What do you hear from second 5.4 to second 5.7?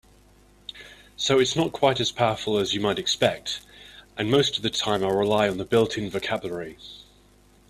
on the